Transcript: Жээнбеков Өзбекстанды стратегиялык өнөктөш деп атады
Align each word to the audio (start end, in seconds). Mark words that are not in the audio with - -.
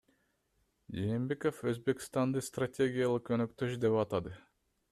Жээнбеков 0.99 1.59
Өзбекстанды 1.73 2.43
стратегиялык 2.49 3.33
өнөктөш 3.37 3.81
деп 3.85 4.03
атады 4.07 4.39